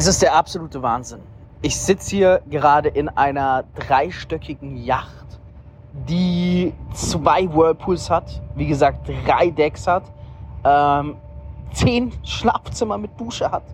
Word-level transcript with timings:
Es 0.00 0.06
ist 0.06 0.22
der 0.22 0.34
absolute 0.34 0.80
Wahnsinn. 0.80 1.20
Ich 1.60 1.78
sitze 1.78 2.16
hier 2.16 2.42
gerade 2.48 2.88
in 2.88 3.10
einer 3.10 3.64
dreistöckigen 3.74 4.78
Yacht, 4.78 5.38
die 6.08 6.72
zwei 6.94 7.46
Whirlpools 7.52 8.08
hat, 8.08 8.40
wie 8.54 8.66
gesagt 8.66 9.06
drei 9.26 9.50
Decks 9.50 9.86
hat, 9.86 10.04
ähm, 10.64 11.18
zehn 11.74 12.14
Schlafzimmer 12.24 12.96
mit 12.96 13.10
Dusche 13.20 13.50
hat, 13.50 13.64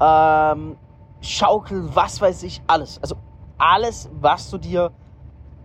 ähm, 0.00 0.76
Schaukel, 1.20 1.94
was 1.94 2.20
weiß 2.20 2.42
ich, 2.42 2.60
alles. 2.66 3.00
Also 3.00 3.14
alles, 3.56 4.10
was 4.20 4.50
du 4.50 4.58
dir 4.58 4.90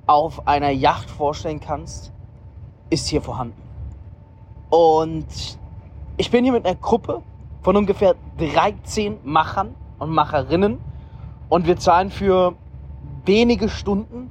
auf 0.06 0.48
einer 0.48 0.70
Yacht 0.70 1.10
vorstellen 1.10 1.60
kannst, 1.60 2.14
ist 2.92 3.08
hier 3.08 3.24
vorhanden. 3.24 3.60
Und 4.70 5.58
ich 6.18 6.30
bin 6.30 6.44
hier 6.44 6.54
mit 6.54 6.68
einer 6.68 6.76
Gruppe 6.76 7.24
von 7.64 7.76
ungefähr 7.76 8.14
13 8.38 9.18
Machern 9.24 9.74
und 10.00 10.12
Macherinnen 10.12 10.80
und 11.50 11.68
wir 11.68 11.78
zahlen 11.78 12.12
für 12.12 12.56
wenige 13.26 13.70
Stunden 13.70 14.30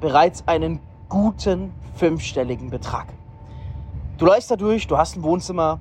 bereits 0.00 0.46
einen 0.46 0.80
guten 1.08 1.72
fünfstelligen 1.94 2.70
Betrag. 2.70 3.06
Du 4.18 4.26
läufst 4.26 4.50
da 4.50 4.56
durch, 4.56 4.86
du 4.86 4.96
hast 4.96 5.16
ein 5.16 5.22
Wohnzimmer, 5.22 5.80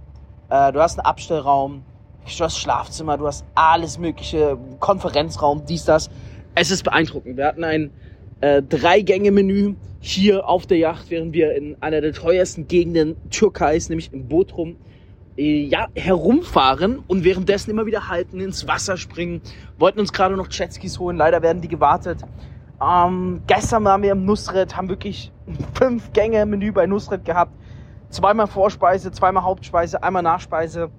äh, 0.50 0.72
du 0.72 0.82
hast 0.82 1.00
einen 1.00 1.06
Abstellraum, 1.06 1.84
du 2.26 2.44
hast 2.44 2.58
Schlafzimmer, 2.58 3.18
du 3.18 3.28
hast 3.28 3.46
alles 3.56 3.98
mögliche, 3.98 4.58
Konferenzraum, 4.80 5.66
dies, 5.66 5.86
das. 5.86 6.10
Es 6.56 6.72
ist 6.72 6.84
beeindruckend. 6.84 7.38
Wir 7.38 7.46
hatten 7.46 7.64
ein 7.64 7.92
äh, 8.42 8.62
Drei-Gänge-Menü 8.62 9.76
hier 10.00 10.48
auf 10.48 10.66
der 10.66 10.78
Yacht, 10.78 11.10
während 11.10 11.34
wir 11.34 11.56
in 11.56 11.82
einer 11.82 12.02
der 12.02 12.14
teuersten 12.14 12.68
Gegenden 12.68 13.16
Türkeis, 13.30 13.90
nämlich 13.90 14.14
in 14.14 14.28
Bodrum, 14.28 14.78
ja, 15.38 15.88
herumfahren 15.96 17.04
und 17.08 17.24
währenddessen 17.24 17.70
immer 17.70 17.86
wieder 17.86 18.10
halten, 18.10 18.40
ins 18.40 18.68
Wasser 18.68 18.98
springen. 18.98 19.42
Wollten 19.78 20.00
uns 20.00 20.12
gerade 20.12 20.36
noch 20.36 20.52
Jetskis 20.52 21.00
holen, 21.00 21.16
leider 21.16 21.42
werden 21.42 21.62
die 21.62 21.68
gewartet. 21.68 22.24
Ähm, 22.82 23.42
gestern 23.46 23.84
waren 23.86 24.02
wir 24.02 24.12
im 24.12 24.26
Nusret, 24.26 24.76
haben 24.76 24.90
wirklich 24.90 25.32
fünf 25.74 26.12
Gänge 26.14 26.46
Menü 26.46 26.72
bei 26.72 26.88
Nusret 26.88 27.24
gehabt. 27.24 27.52
Zweimal 28.10 28.48
Vorspeise, 28.48 29.12
zweimal 29.12 29.44
Hauptspeise, 29.44 30.02
einmal 30.02 30.24
Nachspeise. 30.24 30.90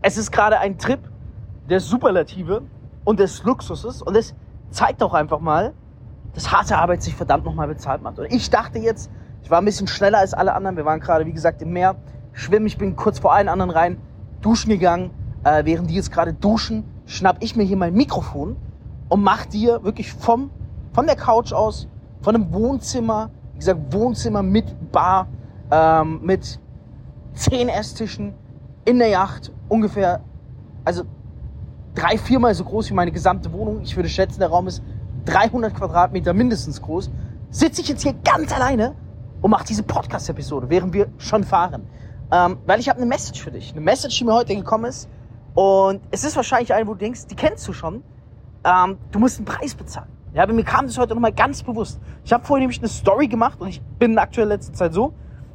Es 0.00 0.16
ist 0.16 0.30
gerade 0.30 0.58
ein 0.58 0.78
Trip 0.78 1.00
der 1.68 1.80
Superlative 1.80 2.62
und 3.04 3.18
des 3.18 3.42
Luxuses 3.42 4.00
und 4.00 4.16
es 4.16 4.34
zeigt 4.70 5.02
auch 5.02 5.14
einfach 5.14 5.40
mal, 5.40 5.72
dass 6.34 6.52
harte 6.52 6.76
Arbeit 6.76 7.02
sich 7.02 7.16
verdammt 7.16 7.44
nochmal 7.44 7.68
bezahlt 7.68 8.02
macht. 8.02 8.18
Und 8.18 8.26
ich 8.26 8.48
dachte 8.50 8.78
jetzt, 8.78 9.10
ich 9.42 9.50
war 9.50 9.60
ein 9.60 9.64
bisschen 9.64 9.88
schneller 9.88 10.18
als 10.18 10.34
alle 10.34 10.52
anderen. 10.52 10.76
Wir 10.76 10.84
waren 10.84 11.00
gerade, 11.00 11.26
wie 11.26 11.32
gesagt, 11.32 11.62
im 11.62 11.72
Meer 11.72 11.96
schwimmen. 12.38 12.66
Ich 12.66 12.78
bin 12.78 12.96
kurz 12.96 13.18
vor 13.18 13.32
allen 13.32 13.48
anderen 13.48 13.70
rein, 13.70 13.98
duschen 14.40 14.70
gegangen. 14.70 15.10
Äh, 15.44 15.64
während 15.64 15.90
die 15.90 15.94
jetzt 15.94 16.10
gerade 16.10 16.32
duschen, 16.32 16.84
schnapp 17.06 17.36
ich 17.40 17.56
mir 17.56 17.64
hier 17.64 17.76
mein 17.76 17.94
Mikrofon 17.94 18.56
und 19.08 19.22
mach 19.22 19.46
dir 19.46 19.82
wirklich 19.84 20.12
vom, 20.12 20.50
von 20.92 21.06
der 21.06 21.16
Couch 21.16 21.52
aus, 21.52 21.88
von 22.22 22.34
einem 22.34 22.52
Wohnzimmer, 22.52 23.30
wie 23.54 23.58
gesagt, 23.58 23.92
Wohnzimmer 23.92 24.42
mit 24.42 24.92
Bar, 24.92 25.28
ähm, 25.70 26.20
mit 26.22 26.58
zehn 27.34 27.68
Esstischen 27.68 28.34
in 28.84 28.98
der 28.98 29.08
Yacht, 29.08 29.52
ungefähr, 29.68 30.20
also 30.84 31.04
drei, 31.94 32.18
viermal 32.18 32.54
so 32.54 32.64
groß 32.64 32.90
wie 32.90 32.94
meine 32.94 33.12
gesamte 33.12 33.52
Wohnung. 33.52 33.82
Ich 33.82 33.96
würde 33.96 34.08
schätzen, 34.08 34.40
der 34.40 34.48
Raum 34.48 34.66
ist 34.66 34.82
300 35.26 35.74
Quadratmeter 35.74 36.32
mindestens 36.32 36.80
groß. 36.82 37.10
Sitze 37.50 37.80
ich 37.82 37.88
jetzt 37.88 38.02
hier 38.02 38.14
ganz 38.24 38.52
alleine 38.52 38.94
und 39.40 39.50
mache 39.50 39.64
diese 39.66 39.82
Podcast-Episode, 39.82 40.68
während 40.68 40.92
wir 40.92 41.08
schon 41.18 41.44
fahren. 41.44 41.86
Ähm, 42.30 42.58
weil 42.66 42.80
ich 42.80 42.88
habe 42.88 42.98
eine 42.98 43.06
Message 43.06 43.42
für 43.42 43.50
dich. 43.50 43.72
Eine 43.72 43.80
Message, 43.80 44.18
die 44.18 44.24
mir 44.24 44.34
heute 44.34 44.54
gekommen 44.54 44.84
ist. 44.84 45.08
Und 45.54 46.00
es 46.10 46.24
ist 46.24 46.36
wahrscheinlich 46.36 46.72
eine, 46.72 46.86
wo 46.86 46.92
du 46.92 46.98
denkst, 46.98 47.26
die 47.26 47.34
kennst 47.34 47.66
du 47.66 47.72
schon. 47.72 48.02
Ähm, 48.64 48.98
du 49.10 49.18
musst 49.18 49.38
einen 49.38 49.46
Preis 49.46 49.74
bezahlen. 49.74 50.08
Ja, 50.34 50.42
aber 50.42 50.52
mir 50.52 50.64
kam 50.64 50.86
das 50.86 50.98
heute 50.98 51.14
nochmal 51.14 51.32
ganz 51.32 51.62
bewusst. 51.62 52.00
Ich 52.24 52.32
habe 52.32 52.44
vorhin 52.44 52.62
nämlich 52.62 52.78
eine 52.78 52.88
Story 52.88 53.28
gemacht 53.28 53.60
und 53.60 53.68
ich 53.68 53.80
bin 53.98 54.18
aktuell 54.18 54.46
in 54.46 54.50
letzter 54.50 54.74
Zeit 54.74 54.94
so, 54.94 55.14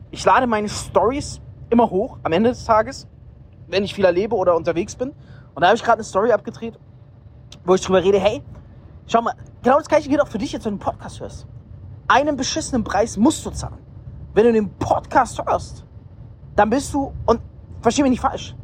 ich 0.09 0.25
lade 0.25 0.48
meine 0.48 0.68
Stories 0.68 1.42
immer 1.70 1.90
hoch 1.90 2.18
am 2.24 2.31
Ende 2.34 2.50
des 2.50 2.66
Tages, 2.66 3.08
wenn 3.68 3.84
ich 3.84 3.94
viel 3.94 4.06
erlebe 4.06 4.36
oder 4.36 4.56
unterwegs 4.56 4.96
bin. 4.96 5.09
Und 5.53 5.62
da 5.62 5.68
habe 5.68 5.75
ich 5.75 5.84
gerade 5.84 5.98
eine 5.98 6.03
Story 6.03 6.31
abgedreht, 6.31 6.80
wo 7.66 7.75
ich 7.75 7.81
drüber 7.81 8.03
rede, 8.03 8.19
hey, 8.19 8.42
schau 9.08 9.22
mal, 9.22 9.36
genau 9.62 9.78
das 9.78 9.88
gleiche 9.88 10.09
gilt 10.09 10.22
auch 10.22 10.28
für 10.28 10.40
dich 10.40 10.52
jetzt, 10.52 10.66
wenn 10.66 10.78
du 10.78 10.86
einen 10.86 10.92
Podcast 10.92 11.19
hörst. 11.19 11.48
Einen 12.08 12.36
beschissenen 12.36 12.84
Preis 12.84 13.16
musst 13.16 13.46
du 13.46 13.52
zahlen. 13.52 13.78
Wenn 14.34 14.46
du 14.46 14.53
den 14.53 14.69
Podcast 14.80 15.40
hörst, 15.46 15.86
dann 16.56 16.69
bist 16.69 16.94
du, 16.94 17.12
und 17.25 17.41
versteh 17.81 18.03
mich 18.03 18.12
nicht 18.12 18.22
falsch, 18.22 18.56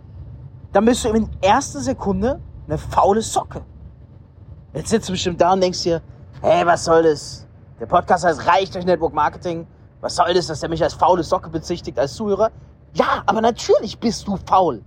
dann 0.71 0.85
bist 0.85 1.03
du 1.03 1.09
in 1.09 1.29
erster 1.41 1.79
Sekunde 1.79 2.39
eine 2.67 2.77
faule 2.77 3.21
Socke. 3.21 3.61
Jetzt 4.73 4.89
sitzt 4.89 5.09
du 5.09 5.13
bestimmt 5.13 5.41
da 5.41 5.53
und 5.53 5.61
denkst 5.61 5.81
dir, 5.81 6.01
hey, 6.41 6.65
was 6.65 6.85
soll 6.85 7.03
das? 7.03 7.47
Der 7.79 7.87
Podcast 7.87 8.23
heißt 8.25 8.45
Reich 8.45 8.69
durch 8.69 8.85
Network 8.85 9.13
Marketing. 9.13 9.65
Was 10.01 10.15
soll 10.15 10.33
das, 10.33 10.47
dass 10.47 10.59
der 10.59 10.69
mich 10.69 10.83
als 10.83 10.93
faule 10.93 11.23
Socke 11.23 11.49
bezichtigt 11.49 11.97
als 11.97 12.13
Zuhörer? 12.13 12.51
Ja, 12.93 13.23
aber 13.25 13.41
natürlich 13.41 13.99
bist 13.99 14.27
du 14.27 14.37
faul. 14.45 14.83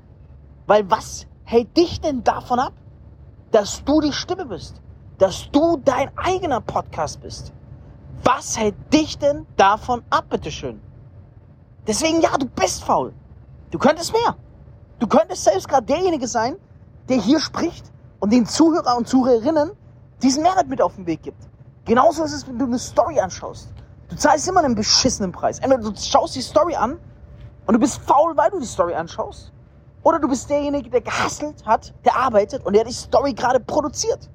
Weil 0.67 0.89
was 0.91 1.27
hält 1.45 1.77
dich 1.77 2.01
denn 2.01 2.23
davon 2.23 2.61
ab, 2.61 2.73
dass 3.51 3.83
du 3.85 4.01
die 4.01 4.13
Stimme 4.13 4.47
bist? 4.47 4.81
Dass 5.19 5.51
du 5.51 5.79
dein 5.85 6.11
eigener 6.17 6.61
Podcast 6.61 7.21
bist? 7.21 7.53
Was 8.25 8.59
hält 8.59 8.75
dich 8.93 9.19
denn 9.19 9.47
davon 9.57 10.03
ab, 10.11 10.27
bitteschön? 10.31 10.81
Deswegen, 11.87 12.21
ja, 12.21 12.37
du 12.39 12.47
bist 12.47 12.85
faul. 12.85 13.13
Du 13.71 13.79
könntest 13.79 14.13
mehr. 14.13 14.37
Du 14.99 15.07
könntest 15.07 15.45
selbst 15.45 15.69
gerade 15.69 15.87
derjenige 15.87 16.29
sein, 16.29 16.57
der 17.09 17.17
hier 17.17 17.41
spricht 17.41 17.91
und 18.21 18.33
den 18.33 18.47
Zuhörer 18.47 18.97
und 18.97 19.09
Zuhörerinnen 19.09 19.73
diesen 20.23 20.43
Mehrwert 20.43 20.69
mit 20.69 20.81
auf 20.81 20.95
den 20.95 21.07
Weg 21.07 21.23
gibt. 21.23 21.43
Genauso 21.85 22.23
ist 22.23 22.33
es, 22.33 22.47
wenn 22.47 22.59
du 22.59 22.67
eine 22.67 22.79
Story 22.79 23.19
anschaust. 23.19 23.73
Du 24.09 24.17
zahlst 24.17 24.47
immer 24.47 24.63
einen 24.63 24.77
beschissenen 24.77 25.33
Preis. 25.33 25.59
Entweder 25.59 25.91
du 25.91 25.97
schaust 25.97 26.37
die 26.37 26.43
Story 26.43 26.77
an 26.77 26.99
und 27.67 27.75
du 27.75 27.81
bist 27.81 28.01
faul, 28.03 28.37
weil 28.37 28.51
du 28.51 28.61
die 28.61 28.67
Story 28.67 28.95
anschaust. 28.95 29.53
Oder 30.05 30.21
du 30.21 30.29
bist 30.29 30.49
derjenige, 30.51 30.91
der 30.91 31.01
gehasselt 31.01 31.65
hat, 31.67 31.95
der 32.05 32.17
arbeitet 32.17 32.65
und 32.65 32.75
der 32.75 32.85
die 32.85 32.93
Story 32.93 33.33
gerade 33.35 33.59
produziert. 33.59 34.31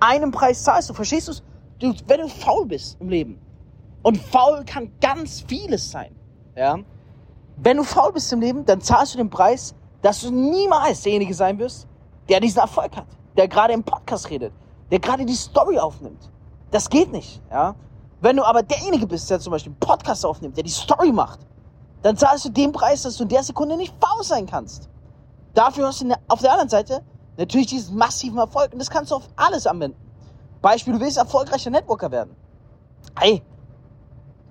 Einen 0.00 0.32
Preis 0.32 0.64
zahlst 0.64 0.90
du, 0.90 0.94
verstehst 0.94 1.28
du's? 1.28 1.42
du? 1.78 1.94
Wenn 2.06 2.20
du 2.20 2.28
faul 2.28 2.66
bist 2.66 2.96
im 3.00 3.08
Leben. 3.08 3.40
Und 4.02 4.18
faul 4.18 4.64
kann 4.64 4.90
ganz 5.00 5.44
vieles 5.46 5.90
sein. 5.90 6.14
Ja? 6.54 6.78
Wenn 7.56 7.76
du 7.76 7.84
faul 7.84 8.12
bist 8.12 8.32
im 8.32 8.40
Leben, 8.40 8.64
dann 8.64 8.80
zahlst 8.80 9.14
du 9.14 9.18
den 9.18 9.30
Preis, 9.30 9.74
dass 10.00 10.20
du 10.20 10.30
niemals 10.30 11.02
derjenige 11.02 11.34
sein 11.34 11.58
wirst, 11.58 11.86
der 12.28 12.40
diesen 12.40 12.58
Erfolg 12.60 12.96
hat, 12.96 13.06
der 13.36 13.48
gerade 13.48 13.72
im 13.72 13.84
Podcast 13.84 14.30
redet, 14.30 14.52
der 14.90 14.98
gerade 14.98 15.24
die 15.24 15.34
Story 15.34 15.78
aufnimmt. 15.78 16.30
Das 16.70 16.88
geht 16.88 17.12
nicht. 17.12 17.40
Ja? 17.50 17.74
Wenn 18.20 18.36
du 18.36 18.44
aber 18.44 18.62
derjenige 18.62 19.06
bist, 19.06 19.30
der 19.30 19.40
zum 19.40 19.52
Beispiel 19.52 19.72
einen 19.72 19.80
Podcast 19.80 20.24
aufnimmt, 20.24 20.56
der 20.56 20.64
die 20.64 20.70
Story 20.70 21.12
macht, 21.12 21.40
dann 22.02 22.16
zahlst 22.16 22.44
du 22.44 22.48
den 22.48 22.72
Preis, 22.72 23.02
dass 23.02 23.16
du 23.16 23.22
in 23.22 23.28
der 23.28 23.42
Sekunde 23.42 23.76
nicht 23.76 23.94
faul 24.00 24.24
sein 24.24 24.46
kannst. 24.46 24.88
Dafür 25.54 25.86
hast 25.88 26.02
du 26.02 26.12
auf 26.28 26.40
der 26.40 26.52
anderen 26.52 26.68
Seite 26.68 27.02
natürlich 27.36 27.68
diesen 27.68 27.96
massiven 27.96 28.38
Erfolg 28.38 28.72
und 28.72 28.78
das 28.78 28.90
kannst 28.90 29.10
du 29.10 29.16
auf 29.16 29.28
alles 29.36 29.66
anwenden. 29.66 29.98
Beispiel, 30.60 30.94
du 30.94 31.00
willst 31.00 31.18
erfolgreicher 31.18 31.70
Networker 31.70 32.10
werden. 32.10 32.34
Hey, 33.18 33.42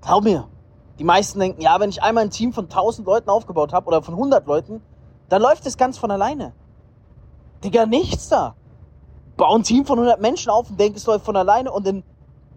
glaub 0.02 0.24
mir, 0.24 0.48
die 1.02 1.06
meisten 1.06 1.40
denken, 1.40 1.64
ja, 1.64 1.80
wenn 1.80 1.90
ich 1.90 2.04
einmal 2.04 2.26
ein 2.26 2.30
Team 2.30 2.54
von 2.54 2.66
1000 2.66 3.08
Leuten 3.08 3.28
aufgebaut 3.28 3.74
habe 3.74 3.88
oder 3.88 4.04
von 4.04 4.14
100 4.14 4.46
Leuten, 4.46 4.84
dann 5.30 5.42
läuft 5.42 5.66
es 5.66 5.76
ganz 5.76 5.98
von 5.98 6.12
alleine. 6.12 6.54
Digga, 7.64 7.88
nichts 7.88 8.30
da. 8.30 8.54
Bau 9.36 9.56
ein 9.56 9.64
Team 9.64 9.84
von 9.84 9.98
100 9.98 10.22
Menschen 10.22 10.52
auf 10.52 10.70
und 10.70 10.80
denk, 10.80 10.96
es 10.96 11.08
läuft 11.08 11.26
von 11.26 11.36
alleine 11.36 11.72
und 11.72 11.88
in 11.88 12.04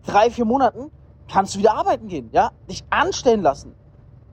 drei, 0.04 0.30
vier 0.30 0.44
Monaten 0.44 0.90
kannst 1.26 1.54
du 1.54 1.58
wieder 1.58 1.74
arbeiten 1.74 2.06
gehen, 2.06 2.28
ja? 2.32 2.50
Dich 2.68 2.84
anstellen 2.90 3.40
lassen. 3.40 3.74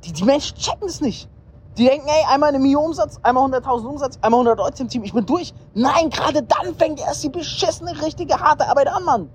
Die, 0.04 0.12
die 0.12 0.26
Menschen 0.26 0.58
checken 0.58 0.90
es 0.90 1.00
nicht. 1.00 1.30
Die 1.78 1.86
denken, 1.86 2.10
ey, 2.10 2.26
einmal 2.34 2.50
eine 2.50 2.60
Million 2.60 2.88
Umsatz, 2.88 3.18
einmal 3.24 3.50
100.000 3.50 3.86
Umsatz, 3.86 4.20
einmal 4.22 4.42
100 4.42 4.58
Leute 4.58 4.84
im 4.84 4.90
Team, 4.90 5.06
ich 5.06 5.14
bin 5.14 5.26
durch. 5.26 5.54
Nein, 5.74 6.10
gerade 6.10 6.44
dann 6.44 6.76
fängt 6.76 7.00
erst 7.00 7.24
die 7.24 7.30
beschissene, 7.30 8.02
richtige, 8.02 8.42
harte 8.42 8.68
Arbeit 8.68 8.90
an, 8.90 9.06
Mann. 9.06 9.30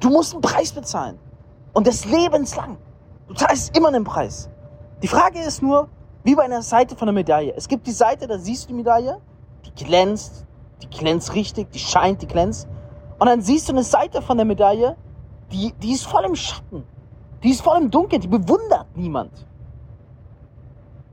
Du 0.00 0.10
musst 0.10 0.34
einen 0.34 0.42
Preis 0.42 0.70
bezahlen. 0.70 1.18
Und 1.72 1.86
das 1.86 2.04
lebenslang. 2.04 2.76
Du 3.30 3.36
zahlst 3.36 3.76
immer 3.76 3.86
einen 3.88 4.02
Preis. 4.02 4.50
Die 5.04 5.06
Frage 5.06 5.38
ist 5.38 5.62
nur, 5.62 5.88
wie 6.24 6.34
bei 6.34 6.42
einer 6.42 6.62
Seite 6.62 6.96
von 6.96 7.06
einer 7.06 7.14
Medaille. 7.14 7.54
Es 7.56 7.68
gibt 7.68 7.86
die 7.86 7.92
Seite, 7.92 8.26
da 8.26 8.36
siehst 8.36 8.64
du 8.64 8.68
die 8.68 8.74
Medaille, 8.74 9.20
die 9.64 9.84
glänzt, 9.84 10.44
die 10.82 10.90
glänzt 10.90 11.32
richtig, 11.36 11.70
die 11.70 11.78
scheint, 11.78 12.22
die 12.22 12.26
glänzt. 12.26 12.66
Und 13.20 13.28
dann 13.28 13.40
siehst 13.40 13.68
du 13.68 13.72
eine 13.72 13.84
Seite 13.84 14.20
von 14.20 14.36
der 14.36 14.44
Medaille, 14.44 14.96
die, 15.52 15.72
die 15.80 15.92
ist 15.92 16.06
voll 16.06 16.24
im 16.24 16.34
Schatten. 16.34 16.82
Die 17.44 17.50
ist 17.50 17.62
voll 17.62 17.80
im 17.80 17.88
Dunkeln, 17.88 18.20
die 18.20 18.26
bewundert 18.26 18.88
niemand. 18.96 19.30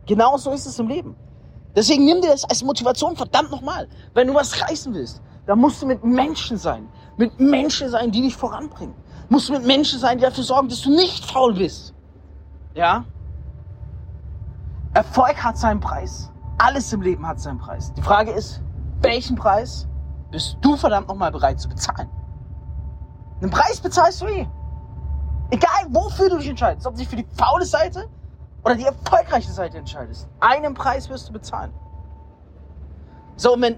Genauso 0.07 0.49
ist 0.53 0.65
es 0.65 0.79
im 0.79 0.87
Leben. 0.87 1.15
Deswegen 1.75 2.03
nimm 2.05 2.21
dir 2.21 2.31
das 2.31 2.45
als 2.45 2.63
Motivation, 2.63 3.15
verdammt 3.15 3.51
nochmal. 3.51 3.87
Wenn 4.15 4.25
du 4.25 4.33
was 4.33 4.59
reißen 4.59 4.91
willst, 4.91 5.21
dann 5.45 5.59
musst 5.59 5.83
du 5.83 5.85
mit 5.85 6.03
Menschen 6.03 6.57
sein. 6.57 6.89
Mit 7.15 7.39
Menschen 7.39 7.89
sein, 7.89 8.09
die 8.09 8.23
dich 8.23 8.35
voranbringen. 8.35 8.95
Musst 9.29 9.49
du 9.49 9.53
mit 9.53 9.67
Menschen 9.67 9.99
sein, 9.99 10.17
die 10.17 10.23
dafür 10.23 10.43
sorgen, 10.43 10.67
dass 10.67 10.81
du 10.81 10.89
nicht 10.89 11.23
faul 11.23 11.53
bist. 11.53 11.93
Ja? 12.77 13.05
Erfolg 14.93 15.43
hat 15.43 15.57
seinen 15.57 15.79
Preis. 15.79 16.31
Alles 16.59 16.93
im 16.93 17.01
Leben 17.01 17.27
hat 17.27 17.39
seinen 17.39 17.57
Preis. 17.57 17.91
Die 17.93 18.03
Frage 18.03 18.29
ist, 18.29 18.61
welchen 19.01 19.35
Preis 19.35 19.87
bist 20.29 20.57
du 20.61 20.75
verdammt 20.75 21.07
nochmal 21.07 21.31
bereit 21.31 21.59
zu 21.59 21.69
bezahlen. 21.69 22.07
Den 23.41 23.49
Preis 23.49 23.79
bezahlst 23.79 24.21
du 24.21 24.27
eh. 24.27 24.47
Egal 25.49 25.87
wofür 25.89 26.29
du 26.29 26.37
dich 26.37 26.49
entscheidest, 26.49 26.85
ob 26.85 26.93
du 26.93 26.99
dich 26.99 27.07
für 27.07 27.15
die 27.15 27.25
faule 27.35 27.65
Seite 27.65 28.07
oder 28.63 28.75
die 28.75 28.83
erfolgreiche 28.83 29.51
Seite 29.51 29.79
entscheidest. 29.79 30.27
Einen 30.39 30.75
Preis 30.75 31.09
wirst 31.09 31.29
du 31.29 31.33
bezahlen. 31.33 31.73
So, 33.37 33.55
und 33.55 33.61
wenn, 33.63 33.77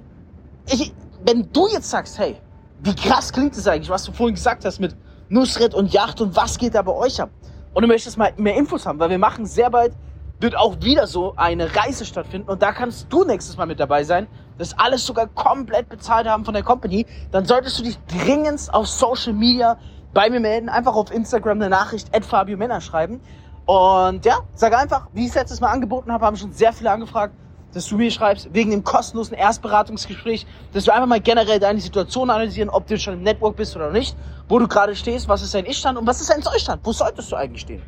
ich, 0.65 0.93
wenn 1.23 1.49
du 1.53 1.67
jetzt 1.69 1.89
sagst, 1.89 2.19
hey, 2.19 2.41
wie 2.79 2.95
krass 2.95 3.31
klingt 3.31 3.55
es 3.55 3.65
eigentlich, 3.65 3.89
was 3.89 4.03
du 4.03 4.11
vorhin 4.11 4.35
gesagt 4.35 4.65
hast 4.65 4.79
mit 4.79 4.97
Nusret 5.29 5.73
und 5.73 5.93
Yacht 5.93 6.19
und 6.19 6.35
was 6.35 6.57
geht 6.57 6.75
da 6.75 6.81
bei 6.81 6.93
euch 6.93 7.21
ab? 7.21 7.29
Und 7.73 7.83
du 7.83 7.87
möchtest 7.87 8.17
mal 8.17 8.33
mehr 8.37 8.55
Infos 8.55 8.85
haben, 8.85 8.99
weil 8.99 9.09
wir 9.09 9.19
machen 9.19 9.45
sehr 9.45 9.69
bald, 9.69 9.93
wird 10.39 10.55
auch 10.55 10.81
wieder 10.81 11.05
so 11.07 11.33
eine 11.35 11.75
Reise 11.75 12.05
stattfinden. 12.05 12.49
Und 12.49 12.61
da 12.61 12.71
kannst 12.71 13.07
du 13.11 13.23
nächstes 13.23 13.57
Mal 13.57 13.65
mit 13.65 13.79
dabei 13.79 14.03
sein, 14.03 14.27
das 14.57 14.77
alles 14.77 15.05
sogar 15.05 15.27
komplett 15.27 15.89
bezahlt 15.89 16.27
haben 16.27 16.45
von 16.45 16.53
der 16.53 16.63
Company, 16.63 17.05
dann 17.31 17.45
solltest 17.45 17.79
du 17.79 17.83
dich 17.83 17.97
dringend 18.07 18.73
auf 18.73 18.87
Social 18.87 19.33
Media 19.33 19.77
bei 20.13 20.29
mir 20.29 20.39
melden, 20.39 20.69
einfach 20.69 20.95
auf 20.95 21.11
Instagram 21.11 21.57
eine 21.57 21.69
Nachricht, 21.69 22.15
at 22.15 22.25
Fabio 22.25 22.57
Männer 22.57 22.81
schreiben. 22.81 23.21
Und 23.65 24.25
ja, 24.25 24.39
sag 24.55 24.75
einfach, 24.75 25.07
wie 25.13 25.23
ich 25.23 25.29
es 25.29 25.35
letztes 25.35 25.61
Mal 25.61 25.69
angeboten 25.69 26.11
habe, 26.11 26.25
haben 26.25 26.35
schon 26.35 26.51
sehr 26.51 26.73
viele 26.73 26.89
angefragt, 26.89 27.35
dass 27.73 27.87
du 27.87 27.97
mir 27.97 28.09
schreibst, 28.09 28.53
wegen 28.53 28.71
dem 28.71 28.83
kostenlosen 28.83 29.35
Erstberatungsgespräch, 29.35 30.45
dass 30.73 30.85
wir 30.85 30.93
einfach 30.93 31.07
mal 31.07 31.19
generell 31.19 31.59
deine 31.59 31.79
Situation 31.79 32.29
analysieren, 32.29 32.69
ob 32.69 32.87
du 32.87 32.97
schon 32.97 33.15
im 33.15 33.23
Network 33.23 33.55
bist 33.55 33.75
oder 33.75 33.91
nicht, 33.91 34.15
wo 34.47 34.59
du 34.59 34.67
gerade 34.67 34.95
stehst, 34.95 35.27
was 35.27 35.41
ist 35.41 35.53
dein 35.53 35.65
Ich-Stand 35.65 35.97
und 35.97 36.07
was 36.07 36.21
ist 36.21 36.29
dein 36.29 36.41
Soll-Stand, 36.41 36.81
wo 36.83 36.91
solltest 36.91 37.31
du 37.31 37.35
eigentlich 37.35 37.61
stehen. 37.61 37.81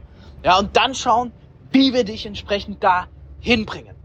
Ja, 0.43 0.59
und 0.59 0.75
dann 0.77 0.93
schauen, 0.93 1.31
wie 1.71 1.93
wir 1.93 2.03
dich 2.03 2.25
entsprechend 2.25 2.83
da 2.83 3.07
hinbringen. 3.39 3.95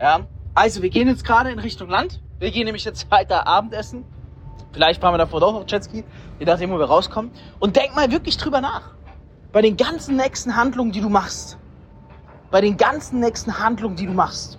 Ja, 0.00 0.20
also 0.54 0.82
wir 0.82 0.90
gehen 0.90 1.08
jetzt 1.08 1.24
gerade 1.24 1.50
in 1.50 1.58
Richtung 1.58 1.88
Land. 1.88 2.20
Wir 2.38 2.50
gehen 2.50 2.64
nämlich 2.64 2.84
jetzt 2.84 3.10
weiter 3.10 3.46
Abendessen. 3.46 4.04
Vielleicht 4.72 5.00
fahren 5.00 5.14
wir 5.14 5.18
davor 5.18 5.40
doch 5.40 5.52
noch 5.52 5.64
Jetski, 5.66 6.04
je 6.38 6.46
nachdem, 6.46 6.70
wo 6.70 6.78
wir 6.78 6.86
rauskommen. 6.86 7.30
Und 7.58 7.76
denk 7.76 7.94
mal 7.96 8.10
wirklich 8.10 8.36
drüber 8.36 8.60
nach. 8.60 8.92
Bei 9.52 9.62
den 9.62 9.76
ganzen 9.76 10.16
nächsten 10.16 10.56
Handlungen, 10.56 10.92
die 10.92 11.00
du 11.00 11.08
machst. 11.08 11.58
Bei 12.50 12.60
den 12.60 12.76
ganzen 12.76 13.20
nächsten 13.20 13.58
Handlungen, 13.58 13.96
die 13.96 14.06
du 14.06 14.12
machst. 14.12 14.58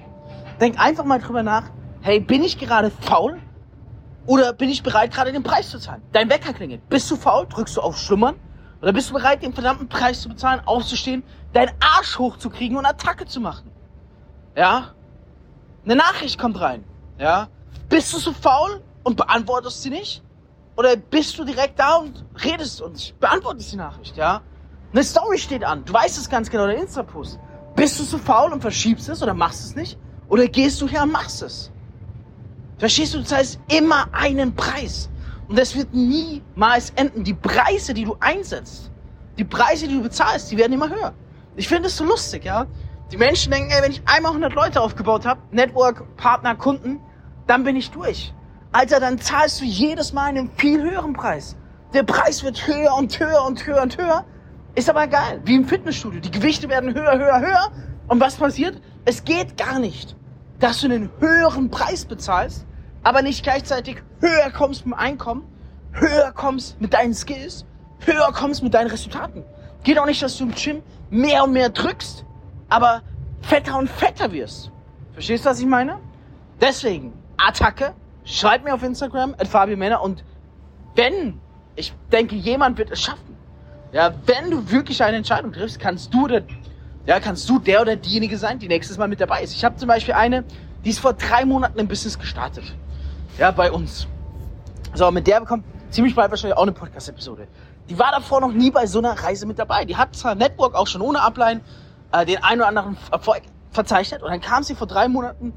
Denk 0.60 0.80
einfach 0.80 1.06
mal 1.06 1.20
drüber 1.20 1.44
nach. 1.44 1.64
Hey, 2.02 2.20
bin 2.20 2.44
ich 2.44 2.58
gerade 2.58 2.92
faul? 2.92 3.40
Oder 4.26 4.54
bin 4.54 4.70
ich 4.70 4.84
bereit, 4.84 5.12
gerade 5.14 5.32
den 5.32 5.44
Preis 5.44 5.70
zu 5.70 5.80
zahlen? 5.80 6.02
Dein 6.12 6.30
Wecker 6.30 6.54
klingelt. 6.54 6.88
Bist 6.90 7.10
du 7.10 7.16
faul? 7.16 7.48
Drückst 7.48 7.78
du 7.78 7.82
auf 7.82 7.98
Schlummern? 7.98 8.36
Oder 8.82 8.94
bist 8.94 9.10
du 9.10 9.14
bereit, 9.14 9.42
den 9.42 9.54
verdammten 9.54 9.90
Preis 9.90 10.22
zu 10.22 10.30
bezahlen, 10.30 10.62
aufzustehen, 10.66 11.24
deinen 11.54 11.72
Arsch 11.80 12.18
hochzukriegen 12.18 12.78
und 12.78 12.86
Attacke 12.86 13.26
zu 13.26 13.42
machen? 13.42 13.72
Ja? 14.56 14.94
Eine 15.84 15.96
Nachricht 15.96 16.40
kommt 16.40 16.60
rein. 16.60 16.84
Ja? 17.18 17.48
Bist 17.90 18.14
du 18.14 18.20
so 18.20 18.32
faul 18.32 18.82
und 19.04 19.18
beantwortest 19.18 19.82
sie 19.82 19.90
nicht? 19.90 20.24
Oder 20.78 20.96
bist 20.96 21.38
du 21.38 21.44
direkt 21.44 21.80
da 21.80 21.96
und 21.96 22.24
redest 22.46 22.82
und 22.82 23.20
beantwortest 23.20 23.74
die 23.74 23.78
Nachricht, 23.78 24.16
ja? 24.16 24.42
Eine 24.94 25.04
Story 25.04 25.38
steht 25.38 25.64
an. 25.64 25.84
Du 25.84 25.94
weißt 25.94 26.18
es 26.18 26.30
ganz 26.30 26.50
genau, 26.50 26.68
der 26.68 26.78
Insta-Post. 26.78 27.40
Bist 27.76 28.00
du 28.00 28.04
so 28.04 28.18
faul 28.18 28.54
und 28.54 28.62
verschiebst 28.62 29.10
es 29.10 29.22
oder 29.22 29.34
machst 29.34 29.66
es 29.66 29.76
nicht? 29.76 30.00
Oder 30.30 30.48
gehst 30.48 30.80
du 30.82 30.88
her 30.88 31.04
und 31.04 31.12
machst 31.12 31.42
es? 31.42 31.72
Verstehst 32.78 33.14
du? 33.14 33.20
Das 33.20 33.32
heißt 33.34 33.60
immer 33.68 34.08
einen 34.14 34.56
Preis. 34.56 35.10
Und 35.48 35.58
das 35.58 35.76
wird 35.76 35.94
niemals 35.94 36.92
enden. 36.92 37.24
Die 37.24 37.34
Preise, 37.34 37.94
die 37.94 38.06
du 38.06 38.16
einsetzt, 38.20 38.92
die 39.38 39.44
Preise, 39.44 39.88
die 39.88 39.96
du 39.96 40.04
bezahlst, 40.04 40.52
die 40.52 40.58
werden 40.58 40.74
immer 40.74 40.90
höher. 40.90 41.14
Ich 41.56 41.68
finde 41.68 41.88
es 41.88 41.98
so 41.98 42.06
lustig, 42.06 42.46
ja. 42.46 42.68
Die 43.12 43.18
Menschen 43.18 43.52
denken, 43.52 43.72
ey, 43.72 43.82
wenn 43.82 43.92
ich 43.92 44.04
einmal 44.06 44.32
100 44.32 44.54
Leute 44.54 44.80
aufgebaut 44.80 45.26
habe, 45.26 45.42
Network, 45.52 46.16
Partner, 46.16 46.56
Kunden, 46.56 47.02
dann 47.48 47.64
bin 47.64 47.76
ich 47.76 47.90
durch. 47.90 48.34
Alter, 48.72 49.00
dann 49.00 49.18
zahlst 49.18 49.62
du 49.62 49.66
jedes 49.66 50.14
Mal 50.14 50.26
einen 50.26 50.52
viel 50.56 50.84
höheren 50.84 51.14
Preis. 51.14 51.58
Der 51.94 52.04
Preis 52.04 52.44
wird 52.44 52.68
höher 52.68 52.94
und 52.96 53.20
höher 53.20 53.44
und 53.44 53.66
höher 53.66 53.82
und 53.82 53.98
höher. 53.98 54.26
Ist 54.76 54.90
aber 54.90 55.08
geil, 55.08 55.42
wie 55.44 55.56
im 55.56 55.66
Fitnessstudio. 55.66 56.22
Die 56.22 56.30
Gewichte 56.30 56.70
werden 56.70 56.94
höher, 56.94 57.18
höher, 57.18 57.40
höher. 57.40 57.72
Und 58.10 58.20
was 58.20 58.36
passiert? 58.36 58.82
Es 59.06 59.24
geht 59.24 59.56
gar 59.56 59.80
nicht, 59.80 60.16
dass 60.60 60.82
du 60.82 60.88
einen 60.88 61.10
höheren 61.20 61.70
Preis 61.70 62.06
bezahlst, 62.06 62.66
aber 63.04 63.22
nicht 63.22 63.44
gleichzeitig 63.44 64.04
höher 64.20 64.52
kommst 64.52 64.86
mit 64.86 64.96
dem 64.96 65.00
Einkommen, 65.00 65.44
höher 65.92 66.32
kommst 66.34 66.82
mit 66.82 66.94
deinen 66.94 67.14
Skills, 67.14 67.66
höher 68.00 68.32
kommst 68.34 68.64
mit 68.64 68.74
deinen 68.74 68.90
Resultaten. 68.90 69.44
Geht 69.84 70.00
auch 70.00 70.08
nicht, 70.08 70.22
dass 70.22 70.38
du 70.38 70.46
im 70.46 70.54
Gym 70.54 70.82
mehr 71.12 71.44
und 71.44 71.54
mehr 71.54 71.70
drückst, 71.70 72.26
aber 72.68 73.04
fetter 73.42 73.78
und 73.78 73.90
fetter 73.90 74.32
wirst. 74.32 74.72
Verstehst 75.14 75.46
du, 75.46 75.50
was 75.50 75.60
ich 75.60 75.68
meine? 75.68 76.00
Deswegen, 76.60 77.14
Attacke, 77.38 77.94
schreib 78.26 78.64
mir 78.64 78.74
auf 78.74 78.84
Instagram, 78.84 79.36
at 79.38 79.78
Männer 79.78 80.02
und 80.02 80.24
wenn, 80.96 81.40
ich 81.76 81.94
denke, 82.12 82.36
jemand 82.36 82.78
wird 82.80 82.90
es 82.92 83.02
schaffen, 83.02 83.38
ja, 83.92 84.14
wenn 84.26 84.52
du 84.52 84.70
wirklich 84.72 85.02
eine 85.04 85.18
Entscheidung 85.18 85.52
triffst, 85.52 85.80
kannst 85.80 86.14
du 86.14 86.28
der, 86.28 86.44
ja, 87.06 87.20
kannst 87.20 87.50
du 87.50 87.60
der 87.60 87.82
oder 87.82 87.96
diejenige 87.96 88.38
sein, 88.38 88.60
die 88.60 88.68
nächstes 88.68 88.98
Mal 88.98 89.08
mit 89.08 89.20
dabei 89.22 89.42
ist. 89.44 89.54
Ich 89.54 89.66
habe 89.66 89.76
zum 89.78 89.88
Beispiel 89.88 90.14
eine, 90.14 90.44
die 90.86 90.90
ist 90.90 91.00
vor 91.00 91.14
drei 91.14 91.46
Monaten 91.46 91.80
im 91.80 91.88
Business 91.88 92.20
gestartet. 92.20 92.64
Ja, 93.38 93.52
bei 93.52 93.72
uns. 93.72 94.08
So, 94.94 95.10
mit 95.12 95.28
der 95.28 95.40
bekommt 95.40 95.64
ziemlich 95.90 96.16
bald 96.16 96.30
wahrscheinlich 96.30 96.58
auch 96.58 96.64
eine 96.64 96.72
Podcast-Episode. 96.72 97.48
Die 97.90 97.98
war 97.98 98.12
davor 98.12 98.42
noch 98.42 98.52
nie 98.52 98.70
bei 98.70 98.86
so 98.86 99.00
einer 99.00 99.14
Reise 99.14 99.46
mit 99.46 99.58
dabei. 99.58 99.86
Die 99.86 99.98
hat 99.98 100.16
zwar 100.16 100.36
Network 100.36 100.76
auch 100.76 100.88
schon 100.88 101.02
ohne 101.02 101.22
Upline 101.22 101.62
äh, 102.12 102.26
den 102.26 102.44
einen 102.44 102.62
oder 102.62 102.68
anderen 102.68 102.98
Erfolg 103.12 103.42
verzeichnet 103.72 104.24
und 104.24 104.30
dann 104.30 104.42
kam 104.42 104.64
sie 104.64 104.76
vor 104.76 104.88
drei 104.88 105.08
Monaten, 105.08 105.54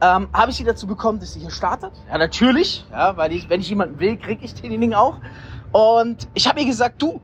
ähm, 0.00 0.28
habe 0.32 0.50
ich 0.50 0.56
sie 0.56 0.64
dazu 0.64 0.86
bekommen, 0.86 1.18
dass 1.18 1.32
sie 1.32 1.40
hier 1.40 1.50
startet. 1.50 1.92
Ja, 2.10 2.18
natürlich, 2.18 2.84
ja, 2.90 3.16
weil 3.16 3.32
ich, 3.32 3.48
wenn 3.48 3.60
ich 3.60 3.68
jemanden 3.68 3.98
will, 4.00 4.16
kriege 4.16 4.44
ich 4.44 4.54
denjenigen 4.54 4.94
auch. 4.94 5.16
Und 5.72 6.28
ich 6.34 6.46
habe 6.48 6.60
ihr 6.60 6.66
gesagt, 6.66 7.00
du, 7.00 7.20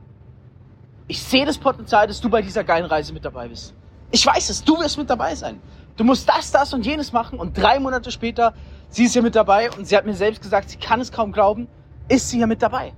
ich 1.11 1.21
sehe 1.21 1.45
das 1.45 1.57
Potenzial, 1.57 2.07
dass 2.07 2.21
du 2.21 2.29
bei 2.29 2.41
dieser 2.41 2.63
geilen 2.63 2.85
Reise 2.85 3.11
mit 3.11 3.25
dabei 3.25 3.49
bist. 3.49 3.73
Ich 4.11 4.25
weiß 4.25 4.49
es, 4.49 4.63
du 4.63 4.79
wirst 4.79 4.97
mit 4.97 5.09
dabei 5.09 5.35
sein. 5.35 5.61
Du 5.97 6.05
musst 6.05 6.27
das, 6.29 6.51
das 6.51 6.73
und 6.73 6.85
jenes 6.85 7.11
machen 7.11 7.37
und 7.37 7.57
drei 7.57 7.81
Monate 7.81 8.11
später, 8.11 8.53
sie 8.87 9.03
ist 9.03 9.11
hier 9.11 9.21
mit 9.21 9.35
dabei 9.35 9.69
und 9.71 9.85
sie 9.85 9.97
hat 9.97 10.05
mir 10.05 10.13
selbst 10.13 10.41
gesagt, 10.41 10.69
sie 10.69 10.77
kann 10.77 11.01
es 11.01 11.11
kaum 11.11 11.33
glauben, 11.33 11.67
ist 12.07 12.29
sie 12.29 12.37
hier 12.37 12.47
mit 12.47 12.61
dabei. 12.61 12.93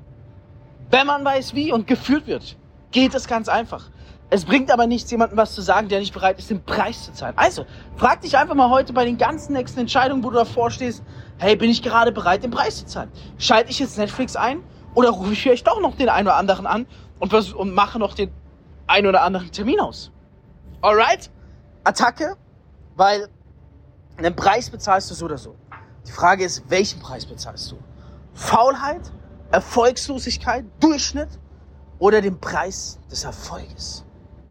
Wenn 0.92 1.08
man 1.08 1.26
weiß 1.26 1.56
wie 1.56 1.72
und 1.72 1.88
geführt 1.88 2.28
wird, 2.28 2.56
geht 2.92 3.16
es 3.16 3.28
ganz 3.28 3.50
einfach. 3.50 3.90
Es 4.30 4.46
bringt 4.46 4.72
aber 4.72 4.86
nichts, 4.86 5.10
jemandem 5.10 5.40
was 5.40 5.56
zu 5.56 5.64
sagen, 5.64 5.90
der 5.90 6.00
nicht 6.00 6.14
bereit 6.14 6.38
ist, 6.38 6.52
den 6.52 6.64
Preis 6.64 7.06
zu 7.06 7.14
zahlen. 7.14 7.34
Also, 7.36 7.66
frag 7.96 8.22
dich 8.22 8.38
einfach 8.38 8.54
mal 8.54 8.70
heute 8.70 8.94
bei 8.94 9.06
den 9.06 9.18
ganzen 9.18 9.54
nächsten 9.54 9.80
Entscheidungen, 9.80 10.24
wo 10.24 10.30
du 10.30 10.36
davor 10.36 10.70
stehst, 10.70 11.04
hey, 11.40 11.56
bin 11.56 11.72
ich 11.72 11.82
gerade 11.82 12.12
bereit, 12.12 12.44
den 12.44 12.52
Preis 12.52 12.78
zu 12.78 12.86
zahlen? 12.86 13.10
Schalte 13.40 13.72
ich 13.72 13.80
jetzt 13.80 13.98
Netflix 13.98 14.36
ein 14.36 14.62
oder 14.94 15.10
rufe 15.10 15.34
ich 15.34 15.42
vielleicht 15.42 15.66
doch 15.66 15.82
noch 15.82 15.96
den 15.96 16.10
einen 16.10 16.28
oder 16.28 16.36
anderen 16.36 16.68
an 16.68 16.86
und, 17.24 17.54
und 17.54 17.74
mache 17.74 18.00
noch 18.00 18.16
den 18.16 18.32
einen 18.86 19.08
oder 19.08 19.22
anderen 19.22 19.50
Termin 19.50 19.80
aus? 19.80 20.12
Alright? 20.82 21.32
Attacke, 21.86 22.36
weil 22.96 23.30
einen 24.18 24.36
Preis 24.36 24.70
bezahlst 24.70 25.10
du 25.10 25.16
so 25.16 25.26
oder 25.26 25.38
so. 25.38 25.56
Die 26.06 26.12
Frage 26.12 26.44
ist, 26.44 26.70
welchen 26.70 27.00
Preis 27.00 27.26
bezahlst 27.26 27.72
du? 27.72 27.78
Faulheit, 28.34 29.10
Erfolgslosigkeit, 29.52 30.66
Durchschnitt 30.82 31.30
oder 31.98 32.22
den 32.22 32.38
Preis 32.42 33.00
des 33.10 33.24
Erfolges? 33.24 34.04